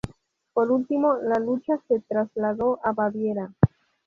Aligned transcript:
Por 0.53 0.71
último, 0.71 1.17
la 1.21 1.37
lucha 1.39 1.79
se 1.87 1.99
trasladó 1.99 2.79
a 2.83 2.91
Baviera. 2.91 3.51